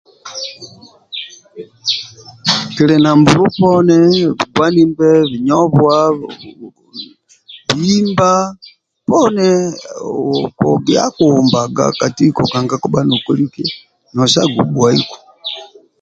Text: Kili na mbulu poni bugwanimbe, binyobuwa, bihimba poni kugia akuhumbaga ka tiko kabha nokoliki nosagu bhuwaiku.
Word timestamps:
Kili 2.73 2.95
na 3.03 3.11
mbulu 3.19 3.45
poni 3.57 3.97
bugwanimbe, 4.37 5.09
binyobuwa, 5.31 5.97
bihimba 7.75 8.31
poni 9.07 9.47
kugia 10.57 11.01
akuhumbaga 11.07 11.85
ka 11.99 12.07
tiko 12.17 12.41
kabha 12.81 13.01
nokoliki 13.05 13.63
nosagu 14.13 14.59
bhuwaiku. 14.71 15.17